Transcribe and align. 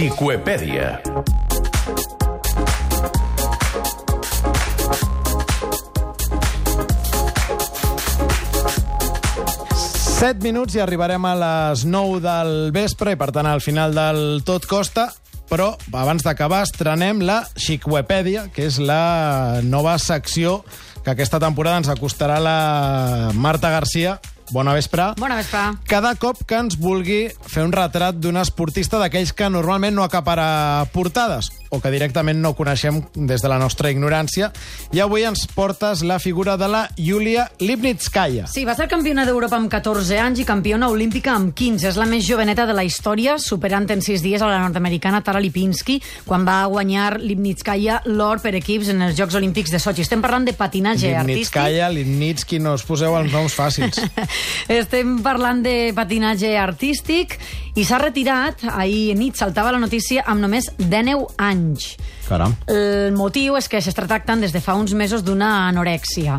Psicoepèdia. 0.00 1.02
Set 9.76 10.40
minuts 10.40 10.72
i 10.72 10.80
arribarem 10.80 11.20
a 11.28 11.34
les 11.36 11.84
9 11.84 12.16
del 12.24 12.72
vespre 12.72 13.12
i, 13.12 13.18
per 13.20 13.28
tant, 13.28 13.44
al 13.44 13.60
final 13.60 13.92
del 13.92 14.40
Tot 14.48 14.64
Costa. 14.64 15.10
Però, 15.52 15.74
abans 15.92 16.24
d'acabar, 16.24 16.62
estrenem 16.64 17.20
la 17.20 17.42
Xicwepèdia, 17.60 18.48
que 18.56 18.70
és 18.72 18.80
la 18.80 19.60
nova 19.60 19.98
secció 20.00 20.62
que 21.04 21.12
aquesta 21.12 21.44
temporada 21.44 21.84
ens 21.84 21.92
acostarà 21.92 22.40
la 22.40 23.32
Marta 23.36 23.68
Garcia. 23.68 24.16
Bona 24.50 24.74
vespre. 24.74 25.12
Bona 25.20 25.38
vespre. 25.38 25.62
Cada 25.86 26.14
cop 26.18 26.42
que 26.46 26.58
ens 26.58 26.76
vulgui 26.80 27.22
fer 27.46 27.62
un 27.66 27.74
retrat 27.74 28.18
d'un 28.18 28.40
esportista 28.40 28.98
d'aquells 28.98 29.32
que 29.36 29.50
normalment 29.52 29.94
no 29.94 30.06
acapara 30.06 30.86
portades 30.94 31.52
o 31.70 31.80
que 31.80 31.90
directament 31.94 32.40
no 32.42 32.52
coneixem 32.58 33.00
des 33.14 33.42
de 33.42 33.48
la 33.50 33.58
nostra 33.62 33.90
ignorància. 33.90 34.50
I 34.92 35.00
avui 35.00 35.24
ens 35.26 35.46
portes 35.54 36.02
la 36.02 36.18
figura 36.18 36.56
de 36.60 36.68
la 36.68 36.82
Yulia 36.98 37.46
Lipnitskaya. 37.62 38.48
Sí, 38.50 38.64
va 38.66 38.74
ser 38.78 38.88
campiona 38.90 39.24
d'Europa 39.26 39.56
amb 39.56 39.70
14 39.70 40.18
anys 40.20 40.42
i 40.42 40.46
campiona 40.48 40.90
olímpica 40.90 41.34
amb 41.36 41.54
15. 41.56 41.88
És 41.92 41.98
la 42.00 42.08
més 42.10 42.26
joveneta 42.26 42.66
de 42.66 42.74
la 42.76 42.84
història, 42.86 43.38
superant 43.38 43.86
en 43.90 44.02
6 44.02 44.24
dies 44.26 44.42
a 44.42 44.50
la 44.50 44.58
nord-americana 44.64 45.22
Tara 45.26 45.40
Lipinski, 45.42 46.00
quan 46.26 46.44
va 46.46 46.64
guanyar 46.70 47.20
Lipnitskaya 47.22 48.02
l'or 48.10 48.42
per 48.42 48.54
equips 48.58 48.90
en 48.94 49.06
els 49.08 49.18
Jocs 49.18 49.38
Olímpics 49.38 49.70
de 49.70 49.78
Sochi. 49.82 50.02
Estem 50.02 50.22
parlant 50.22 50.46
de 50.46 50.56
patinatge 50.58 51.14
artístic. 51.14 51.54
Lipnitskaya, 51.54 51.90
Lipnitsky, 51.94 52.58
no 52.58 52.74
us 52.74 52.86
poseu 52.86 53.14
els 53.18 53.32
noms 53.32 53.54
fàcils. 53.54 54.02
Estem 54.80 55.20
parlant 55.22 55.62
de 55.62 55.76
patinatge 55.94 56.56
artístic 56.58 57.38
i 57.78 57.86
s'ha 57.86 58.00
retirat, 58.02 58.64
ahir 58.74 59.14
nit 59.18 59.38
saltava 59.38 59.70
la 59.70 59.78
notícia, 59.82 60.24
amb 60.26 60.42
només 60.42 60.72
19 60.80 61.30
anys. 61.38 61.59
grande. 61.60 61.96
Caram. 62.30 62.54
El 62.70 63.10
motiu 63.18 63.56
és 63.58 63.66
que 63.66 63.80
s'està 63.82 64.06
tractant 64.06 64.44
des 64.44 64.54
de 64.54 64.62
fa 64.62 64.76
uns 64.78 64.94
mesos 64.94 65.24
d'una 65.26 65.50
anorèxia. 65.66 66.38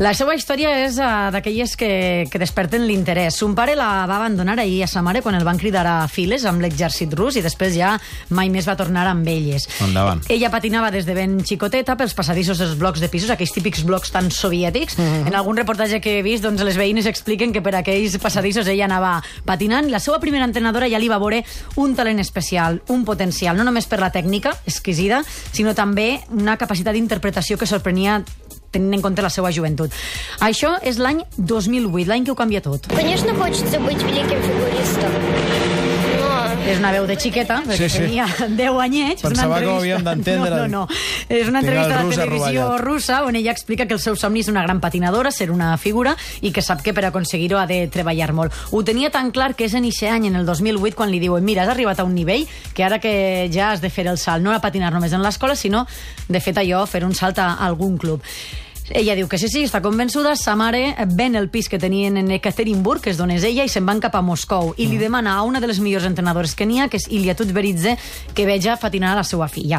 La 0.00 0.14
seva 0.16 0.32
història 0.32 0.70
és 0.86 0.94
uh, 0.96 1.28
d'aquelles 1.28 1.74
que, 1.76 1.90
que 2.32 2.38
desperten 2.40 2.86
l'interès. 2.88 3.36
Son 3.36 3.52
pare 3.52 3.74
la 3.76 4.06
va 4.08 4.16
abandonar 4.16 4.54
ahir 4.58 4.78
a 4.86 4.88
sa 4.88 5.02
mare 5.04 5.20
quan 5.20 5.36
el 5.36 5.44
van 5.44 5.58
cridar 5.60 5.82
a 5.84 5.96
files 6.08 6.46
amb 6.48 6.64
l'exèrcit 6.64 7.12
rus 7.12 7.36
i 7.36 7.42
després 7.44 7.74
ja 7.76 7.90
mai 8.32 8.48
més 8.48 8.64
va 8.64 8.78
tornar 8.80 9.04
amb 9.10 9.28
elles. 9.28 9.68
Endavant. 9.84 10.22
Ella 10.32 10.48
patinava 10.48 10.88
des 10.94 11.04
de 11.04 11.14
ben 11.14 11.34
xicoteta 11.44 11.98
pels 12.00 12.16
passadissos 12.16 12.62
dels 12.62 12.78
blocs 12.80 13.04
de 13.04 13.10
pisos, 13.12 13.28
aquells 13.34 13.52
típics 13.52 13.84
blocs 13.84 14.14
tan 14.14 14.30
soviètics. 14.32 14.96
Mm 14.96 15.04
-hmm. 15.04 15.26
En 15.28 15.34
algun 15.34 15.60
reportatge 15.60 16.00
que 16.00 16.18
he 16.18 16.22
vist, 16.22 16.42
doncs, 16.42 16.64
les 16.64 16.78
veïnes 16.80 17.04
expliquen 17.04 17.52
que 17.52 17.60
per 17.60 17.74
aquells 17.76 18.16
passadissos 18.16 18.66
ella 18.66 18.86
anava 18.86 19.22
patinant. 19.44 19.90
La 19.90 20.00
seva 20.00 20.18
primera 20.18 20.46
entrenadora 20.46 20.88
ja 20.88 20.98
li 20.98 21.08
va 21.08 21.18
veure 21.18 21.44
un 21.76 21.94
talent 21.94 22.20
especial, 22.20 22.80
un 22.88 23.04
potencial, 23.04 23.54
no 23.54 23.64
només 23.64 23.86
per 23.86 24.00
la 24.00 24.10
tècnica 24.10 24.56
exquisida, 24.64 25.19
sinó 25.51 25.75
també 25.77 26.21
una 26.33 26.57
capacitat 26.57 26.95
d'interpretació 26.95 27.57
que 27.57 27.69
sorprenia 27.69 28.21
tenint 28.75 28.97
en 28.97 29.05
compte 29.05 29.23
la 29.23 29.31
seva 29.31 29.51
joventut. 29.55 29.93
Això 30.43 30.75
és 30.83 30.99
l'any 30.99 31.23
2008, 31.37 32.07
l'any 32.11 32.27
que 32.27 32.35
ho 32.35 32.39
canvia 32.39 32.63
tot. 32.65 32.87
Конечно, 32.91 33.33
хочется 33.35 33.79
быть 33.79 34.01
великим 34.03 34.41
фигуристом. 34.41 35.78
És 36.68 36.78
una 36.78 36.90
veu 36.92 37.06
de 37.08 37.16
xiqueta, 37.18 37.62
perquè 37.66 37.88
Sí, 37.88 37.96
sí. 37.96 38.02
tenia 38.04 38.26
10 38.48 38.76
anyets. 38.84 39.22
Pensava 39.24 39.58
que 39.58 39.66
ho 39.66 39.78
havíem 39.80 40.04
d'entendre. 40.04 40.50
No, 40.60 40.66
no, 40.68 40.86
no. 40.86 40.98
És 41.28 41.48
una 41.48 41.60
entrevista 41.60 42.02
rus 42.02 42.14
televisió 42.16 42.64
arrovellat. 42.66 42.84
russa 42.84 43.18
on 43.24 43.36
ella 43.36 43.50
explica 43.52 43.86
que 43.86 43.94
el 43.96 44.00
seu 44.00 44.14
somni 44.16 44.40
és 44.44 44.48
una 44.52 44.62
gran 44.62 44.80
patinadora, 44.80 45.30
ser 45.32 45.50
una 45.50 45.72
figura, 45.78 46.14
i 46.42 46.52
que 46.52 46.62
sap 46.62 46.82
que 46.82 46.94
per 46.94 47.04
aconseguir-ho 47.08 47.58
ha 47.58 47.66
de 47.66 47.86
treballar 47.88 48.32
molt. 48.36 48.52
Ho 48.70 48.82
tenia 48.84 49.10
tan 49.10 49.30
clar 49.32 49.54
que 49.56 49.64
és 49.66 49.74
en 49.74 49.84
eixe 49.88 50.08
any, 50.10 50.26
en 50.28 50.36
el 50.36 50.46
2008, 50.46 50.94
quan 50.96 51.10
li 51.10 51.18
diuen 51.22 51.44
mira, 51.44 51.64
has 51.64 51.72
arribat 51.74 52.00
a 52.00 52.04
un 52.04 52.14
nivell 52.14 52.46
que 52.74 52.84
ara 52.84 53.00
que 53.00 53.48
ja 53.52 53.72
has 53.72 53.80
de 53.80 53.90
fer 53.90 54.06
el 54.06 54.18
salt, 54.18 54.42
no 54.44 54.52
a 54.52 54.60
patinar 54.60 54.92
només 54.92 55.12
en 55.16 55.22
l'escola, 55.22 55.56
sinó, 55.56 55.86
de 56.28 56.40
fet, 56.40 56.58
allò, 56.60 56.84
fer 56.86 57.04
un 57.04 57.14
salt 57.14 57.38
a 57.38 57.54
algun 57.66 57.96
club. 57.98 58.22
Ella 58.90 59.14
diu 59.14 59.28
que 59.30 59.38
sí, 59.38 59.46
sí, 59.46 59.62
està 59.62 59.78
convençuda. 59.84 60.32
Sa 60.34 60.56
mare 60.58 60.96
ven 61.14 61.36
el 61.38 61.46
pis 61.48 61.68
que 61.70 61.78
tenien 61.78 62.16
en 62.18 62.30
Ekaterinburg, 62.34 63.04
que 63.04 63.12
és 63.12 63.18
d'on 63.20 63.30
és 63.30 63.44
ella, 63.46 63.62
i 63.62 63.70
se'n 63.70 63.86
van 63.86 64.00
cap 64.02 64.16
a 64.18 64.22
Moscou. 64.24 64.72
I 64.82 64.88
li 64.90 64.98
demana 64.98 65.36
a 65.38 65.44
una 65.46 65.60
de 65.62 65.68
les 65.70 65.78
millors 65.78 66.08
entrenadores 66.08 66.56
que 66.58 66.66
n'hi 66.66 66.80
ha, 66.82 66.88
que 66.90 66.98
és 66.98 67.06
Ilia 67.06 67.36
Tutberidze, 67.38 67.94
que 68.34 68.46
veja 68.48 68.74
patinar 68.82 69.12
a 69.12 69.20
la 69.20 69.24
seva 69.26 69.46
filla. 69.48 69.78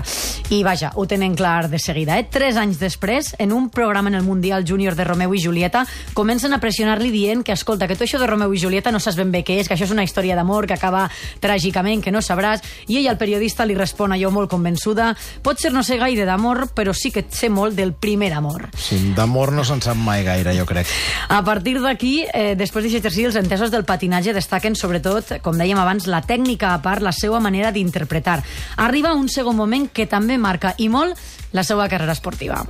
I 0.49 0.61
vaja, 0.63 0.93
ho 0.95 1.05
tenen 1.11 1.35
clar 1.35 1.67
de 1.69 1.79
seguida. 1.79 2.15
Eh? 2.19 2.27
Tres 2.31 2.55
anys 2.55 2.79
després, 2.79 3.33
en 3.37 3.51
un 3.51 3.67
programa 3.69 4.07
en 4.09 4.15
el 4.15 4.23
Mundial 4.23 4.63
Júnior 4.67 4.95
de 4.95 5.03
Romeu 5.03 5.35
i 5.35 5.43
Julieta, 5.43 5.83
comencen 6.13 6.55
a 6.55 6.61
pressionar-li 6.63 7.11
dient 7.11 7.43
que, 7.43 7.51
escolta, 7.51 7.89
que 7.91 7.99
tu 7.99 8.07
això 8.07 8.21
de 8.21 8.31
Romeu 8.31 8.55
i 8.55 8.63
Julieta 8.63 8.95
no 8.95 9.03
saps 9.03 9.19
ben 9.19 9.35
bé 9.35 9.43
què 9.43 9.59
és, 9.59 9.67
que 9.67 9.75
això 9.75 9.89
és 9.89 9.95
una 9.95 10.07
història 10.07 10.39
d'amor 10.39 10.69
que 10.71 10.79
acaba 10.79 11.09
tràgicament, 11.43 11.99
que 11.99 12.15
no 12.15 12.23
sabràs. 12.23 12.63
I 12.87 13.01
ella, 13.01 13.11
el 13.11 13.19
periodista, 13.19 13.67
li 13.67 13.75
respon 13.75 14.15
allò 14.15 14.31
molt 14.31 14.51
convençuda. 14.55 15.11
Potser 15.43 15.75
no 15.75 15.83
sé 15.83 15.99
gaire 15.99 16.23
d'amor, 16.23 16.69
però 16.71 16.95
sí 16.95 17.11
que 17.11 17.27
sé 17.27 17.51
molt 17.51 17.75
del 17.75 17.91
primer 17.91 18.31
amor. 18.39 18.69
Sí, 18.77 19.00
D'amor 19.15 19.51
no 19.55 19.65
se'n 19.67 19.81
sap 19.83 19.97
mai 19.99 20.23
gaire, 20.23 20.53
jo 20.57 20.65
crec. 20.69 20.89
A 21.29 21.41
partir 21.45 21.77
d'aquí, 21.81 22.25
eh, 22.33 22.55
després 22.55 22.85
d'aquest 22.85 23.01
exercici, 23.01 23.25
els 23.29 23.39
entesos 23.39 23.71
del 23.71 23.85
patinatge 23.85 24.33
destaquen 24.37 24.75
sobretot, 24.75 25.37
com 25.41 25.57
dèiem 25.57 25.79
abans, 25.81 26.07
la 26.07 26.21
tècnica 26.21 26.73
a 26.73 26.81
part, 26.81 27.01
la 27.01 27.11
seva 27.11 27.39
manera 27.39 27.71
d'interpretar. 27.71 28.41
Arriba 28.77 29.13
un 29.13 29.29
segon 29.29 29.55
moment 29.55 29.89
que 29.91 30.07
també 30.07 30.37
marca, 30.37 30.75
i 30.77 30.89
molt, 30.89 31.17
la 31.51 31.63
seva 31.63 31.89
carrera 31.89 32.13
esportiva. 32.13 32.63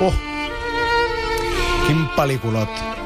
Oh! 0.00 0.14
Quin 1.86 2.06
pel·lículot. 2.16 2.99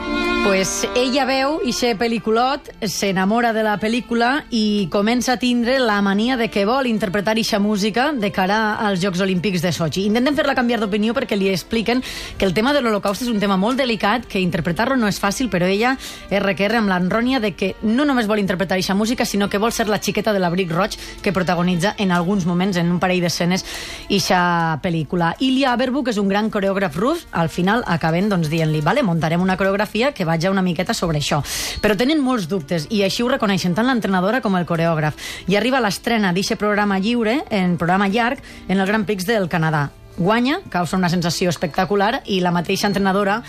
Pues 0.45 0.87
ella 0.95 1.25
veu 1.25 1.55
ixe 1.65 1.95
pel·lículot, 1.97 2.67
s'enamora 2.85 3.55
de 3.57 3.63
la 3.65 3.79
pel·lícula 3.81 4.43
i 4.53 4.91
comença 4.93 5.33
a 5.33 5.39
tindre 5.41 5.79
la 5.81 6.03
mania 6.05 6.37
de 6.37 6.51
que 6.53 6.67
vol 6.69 6.85
interpretar 6.85 7.39
ixa 7.41 7.57
música 7.59 8.11
de 8.13 8.29
cara 8.31 8.75
als 8.77 9.01
Jocs 9.01 9.23
Olímpics 9.25 9.63
de 9.65 9.73
Sochi. 9.73 10.05
Intenten 10.05 10.37
fer-la 10.37 10.53
canviar 10.55 10.83
d'opinió 10.83 11.15
perquè 11.17 11.39
li 11.41 11.49
expliquen 11.49 12.03
que 12.37 12.45
el 12.45 12.53
tema 12.53 12.75
de 12.77 12.83
l'Holocaust 12.85 13.25
és 13.25 13.31
un 13.33 13.41
tema 13.41 13.57
molt 13.57 13.81
delicat, 13.81 14.27
que 14.29 14.43
interpretar-lo 14.45 14.99
no 15.01 15.09
és 15.09 15.17
fàcil, 15.19 15.49
però 15.49 15.65
ella 15.65 15.95
es 16.29 16.43
requerre 16.45 16.77
amb 16.77 16.93
l'enrònia 16.93 17.41
de 17.41 17.55
que 17.57 17.73
no 17.81 18.05
només 18.05 18.29
vol 18.29 18.45
interpretar 18.45 18.79
ixa 18.79 18.95
música, 18.95 19.25
sinó 19.25 19.49
que 19.49 19.59
vol 19.59 19.73
ser 19.73 19.89
la 19.89 20.03
xiqueta 20.03 20.37
de 20.37 20.45
l'abric 20.45 20.71
roig 20.77 20.99
que 21.25 21.33
protagonitza 21.33 21.95
en 21.97 22.13
alguns 22.13 22.45
moments, 22.45 22.77
en 22.77 22.93
un 22.93 23.01
parell 23.01 23.25
d'escenes, 23.25 23.65
ixa 24.13 24.77
pel·lícula. 24.85 25.33
Ilya 25.41 25.73
Aberbuk 25.73 26.13
és 26.13 26.21
un 26.21 26.29
gran 26.29 26.53
coreògraf 26.53 27.01
rus, 27.01 27.27
al 27.33 27.49
final 27.49 27.83
acaben 27.89 28.29
doncs, 28.29 28.53
dient-li, 28.53 28.85
vale, 28.85 29.03
muntarem 29.03 29.41
una 29.41 29.57
coreografia 29.57 30.13
que 30.13 30.29
vaja 30.35 30.53
una 30.53 30.63
miqueta 30.63 30.95
sobre 30.95 31.23
això. 31.23 31.41
Però 31.81 31.97
tenen 31.97 32.23
molts 32.23 32.49
dubtes 32.51 32.89
i 32.91 33.03
així 33.07 33.25
ho 33.25 33.31
reconeixen 33.31 33.75
tant 33.75 33.89
l'entrenadora 33.89 34.43
com 34.45 34.59
el 34.59 34.67
coreògraf. 34.67 35.15
I 35.49 35.57
arriba 35.57 35.83
l'estrena 35.83 36.35
d'eixe 36.35 36.59
programa 36.61 36.99
lliure, 36.99 37.43
en 37.51 37.79
programa 37.79 38.09
llarg, 38.09 38.43
en 38.69 38.81
el 38.81 38.87
Grand 38.87 39.07
Prix 39.07 39.27
del 39.27 39.49
Canadà. 39.49 39.89
Guanya, 40.17 40.61
causa 40.71 40.97
una 40.97 41.11
sensació 41.11 41.51
espectacular 41.51 42.21
i 42.31 42.39
la 42.41 42.53
mateixa 42.55 42.87
entrenadora 42.87 43.41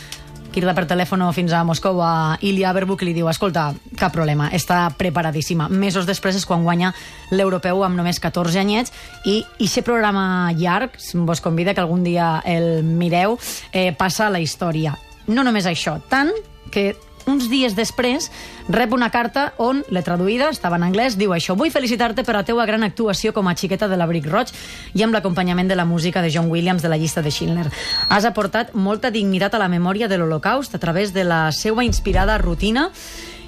crida 0.55 0.71
per 0.71 0.85
telèfon 0.87 1.19
fins 1.35 1.51
a 1.51 1.65
Moscou 1.67 1.99
a 1.99 2.37
Ilya 2.39 2.69
Aberbuk 2.69 3.01
i 3.03 3.09
li 3.09 3.13
diu, 3.17 3.27
escolta, 3.27 3.73
cap 3.99 4.13
problema, 4.15 4.47
està 4.55 4.85
preparadíssima. 4.97 5.67
Mesos 5.67 6.07
després 6.07 6.37
és 6.39 6.47
quan 6.47 6.63
guanya 6.63 6.93
l'europeu 7.35 7.83
amb 7.83 7.99
només 7.99 8.21
14 8.23 8.61
anyets 8.63 8.95
i 9.27 9.41
aquest 9.43 9.83
programa 9.83 10.53
llarg, 10.55 10.95
vos 11.27 11.43
convida 11.43 11.75
que 11.75 11.83
algun 11.83 12.07
dia 12.07 12.39
el 12.47 12.85
mireu, 12.87 13.35
eh, 13.73 13.91
passa 13.91 14.27
a 14.27 14.31
la 14.31 14.39
història. 14.39 14.95
No 15.27 15.43
només 15.43 15.67
això, 15.67 15.99
tant 16.07 16.31
que 16.75 16.91
uns 17.25 17.47
dies 17.49 17.73
després 17.73 18.29
rep 18.69 18.93
una 18.93 19.09
carta 19.09 19.47
on, 19.61 19.81
l'he 19.89 20.03
traduïda, 20.05 20.51
estava 20.53 20.77
en 20.77 20.85
anglès, 20.85 21.17
diu 21.17 21.33
això, 21.33 21.55
vull 21.57 21.73
felicitar-te 21.73 22.23
per 22.25 22.35
la 22.37 22.43
teua 22.45 22.67
gran 22.69 22.85
actuació 22.85 23.33
com 23.33 23.49
a 23.49 23.55
xiqueta 23.57 23.89
de 23.89 23.97
l'abric 23.97 24.27
roig 24.29 24.51
i 24.93 25.03
amb 25.05 25.15
l'acompanyament 25.15 25.71
de 25.71 25.77
la 25.77 25.87
música 25.89 26.21
de 26.21 26.31
John 26.33 26.51
Williams 26.53 26.85
de 26.85 26.91
la 26.91 26.99
llista 27.01 27.23
de 27.25 27.33
Schindler. 27.33 27.71
Has 28.09 28.29
aportat 28.29 28.75
molta 28.75 29.11
dignitat 29.11 29.55
a 29.55 29.61
la 29.61 29.71
memòria 29.71 30.09
de 30.11 30.19
l'Holocaust 30.21 30.75
a 30.75 30.81
través 30.81 31.13
de 31.13 31.25
la 31.25 31.49
seva 31.51 31.85
inspirada 31.85 32.37
rutina 32.37 32.91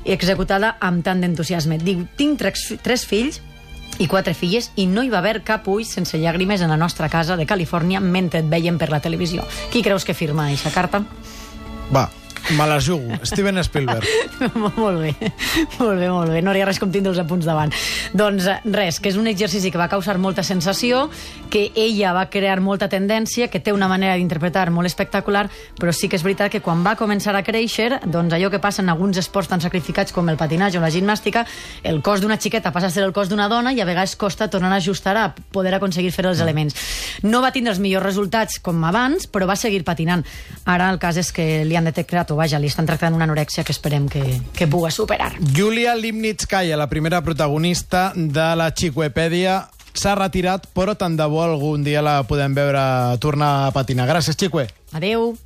executada 0.05 0.77
amb 0.79 1.03
tant 1.05 1.21
d'entusiasme. 1.21 1.77
Diu, 1.83 2.05
tinc 2.17 2.39
tres, 2.41 2.71
tres 2.81 3.05
fills 3.05 3.41
i 3.99 4.07
quatre 4.07 4.33
filles 4.37 4.71
i 4.77 4.85
no 4.89 5.03
hi 5.03 5.09
va 5.13 5.19
haver 5.21 5.41
cap 5.45 5.67
ull 5.69 5.85
sense 5.85 6.17
llàgrimes 6.17 6.61
en 6.61 6.73
la 6.73 6.77
nostra 6.77 7.09
casa 7.09 7.37
de 7.37 7.45
Califòrnia 7.49 8.01
mentre 8.01 8.41
et 8.41 8.49
veien 8.49 8.77
per 8.77 8.89
la 8.93 9.01
televisió. 9.01 9.45
Qui 9.73 9.83
creus 9.85 10.05
que 10.05 10.17
firma 10.17 10.47
aquesta 10.47 10.73
carta? 10.73 11.03
Va, 11.93 12.07
me 12.55 12.67
la 12.67 12.79
jugo. 12.79 13.17
Steven 13.23 13.63
Spielberg. 13.63 14.05
molt 14.55 15.01
bé, 15.01 15.13
molt 15.79 15.99
bé, 15.99 16.09
molt 16.09 16.31
bé. 16.31 16.41
No 16.41 16.53
hi 16.55 16.61
ha 16.61 16.67
res 16.69 16.79
com 16.79 16.91
tindre 16.91 17.11
els 17.11 17.19
apunts 17.19 17.45
davant. 17.47 17.73
Doncs 18.17 18.47
eh, 18.47 18.57
res, 18.71 18.99
que 19.03 19.11
és 19.11 19.17
un 19.19 19.27
exercici 19.27 19.71
que 19.73 19.79
va 19.79 19.89
causar 19.91 20.17
molta 20.21 20.45
sensació, 20.47 21.07
que 21.51 21.71
ella 21.75 22.13
va 22.15 22.27
crear 22.31 22.59
molta 22.63 22.87
tendència, 22.89 23.49
que 23.51 23.59
té 23.59 23.73
una 23.75 23.89
manera 23.91 24.15
d'interpretar 24.15 24.69
molt 24.71 24.87
espectacular, 24.87 25.47
però 25.79 25.93
sí 25.95 26.07
que 26.07 26.19
és 26.19 26.23
veritat 26.23 26.53
que 26.53 26.61
quan 26.63 26.83
va 26.85 26.95
començar 26.99 27.35
a 27.35 27.43
créixer, 27.43 27.99
doncs 28.05 28.35
allò 28.37 28.51
que 28.53 28.61
passa 28.63 28.83
en 28.83 28.93
alguns 28.93 29.19
esports 29.19 29.51
tan 29.51 29.63
sacrificats 29.63 30.15
com 30.15 30.29
el 30.29 30.39
patinatge 30.39 30.79
o 30.79 30.83
la 30.83 30.91
gimnàstica, 30.93 31.45
el 31.83 32.01
cos 32.05 32.23
d'una 32.23 32.39
xiqueta 32.39 32.71
passa 32.75 32.91
a 32.91 32.93
ser 32.93 33.03
el 33.03 33.13
cos 33.15 33.31
d'una 33.31 33.49
dona 33.51 33.73
i 33.75 33.81
a 33.81 33.89
vegades 33.89 34.15
costa 34.15 34.49
tornar 34.49 34.71
a 34.71 34.79
ajustar 34.81 35.17
a 35.17 35.27
poder 35.51 35.75
aconseguir 35.75 36.13
fer 36.15 36.27
els 36.29 36.41
elements. 36.43 36.77
No 37.23 37.41
va 37.43 37.51
tindre 37.51 37.73
els 37.73 37.83
millors 37.83 38.05
resultats 38.05 38.59
com 38.63 38.83
abans, 38.87 39.27
però 39.27 39.47
va 39.49 39.59
seguir 39.59 39.83
patinant. 39.87 40.23
Ara 40.65 40.89
el 40.93 40.99
cas 40.99 41.19
és 41.19 41.31
que 41.35 41.65
li 41.67 41.75
han 41.75 41.87
detectat 41.87 42.31
vaja, 42.37 42.59
li 42.61 42.69
estan 42.71 42.87
tractant 42.87 43.15
una 43.17 43.25
anorèxia 43.27 43.65
que 43.67 43.73
esperem 43.75 44.07
que, 44.09 44.23
que 44.53 44.67
pugui 44.69 44.91
superar. 44.93 45.33
Julia 45.55 45.95
Limnitskaya, 45.95 46.77
la 46.77 46.89
primera 46.89 47.21
protagonista 47.25 48.11
de 48.15 48.47
la 48.55 48.71
Chicuepèdia, 48.73 49.65
s'ha 49.97 50.15
retirat, 50.17 50.67
però 50.77 50.95
tant 50.97 51.17
de 51.17 51.25
bo 51.29 51.41
algun 51.43 51.83
dia 51.85 52.03
la 52.05 52.21
podem 52.29 52.53
veure 52.57 52.83
tornar 53.23 53.67
a 53.67 53.71
patinar. 53.75 54.07
Gràcies, 54.09 54.37
Xicue. 54.37 54.67
Adeu. 54.93 55.37